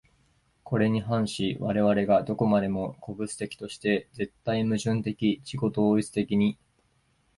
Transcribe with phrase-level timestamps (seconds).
[0.63, 6.57] これに反し我々が何処までも個物的として、絶対矛盾的自己同一的に、